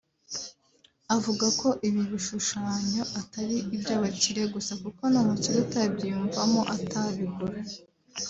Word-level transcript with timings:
Avuga 1.15 1.45
ko 1.59 1.67
ibi 1.87 2.01
bishushanyo 2.11 3.03
atari 3.19 3.55
iby’abakire 3.75 4.43
gusa 4.55 4.73
kuko 4.83 5.01
n’umukire 5.11 5.57
utabyiyumvamo 5.65 6.61
atabigura 6.75 7.59